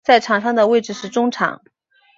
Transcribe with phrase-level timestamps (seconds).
[0.03, 1.61] 在场上的位置是中场。